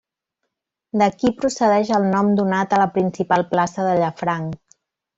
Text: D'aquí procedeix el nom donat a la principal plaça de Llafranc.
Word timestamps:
D'aquí 1.01 1.31
procedeix 1.41 1.93
el 1.99 2.09
nom 2.15 2.33
donat 2.41 2.75
a 2.79 2.83
la 2.85 2.91
principal 2.99 3.49
plaça 3.55 3.87
de 3.91 3.97
Llafranc. 4.03 4.63